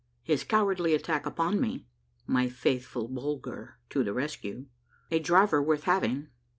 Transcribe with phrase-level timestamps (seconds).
[0.31, 1.85] —HIS COWARDLY ATTACK UPON ME.—
[2.25, 4.65] MY FAITH FUL BULGER TO THE RESCUE.—
[5.11, 6.29] A DRIVER WORTH HAVING.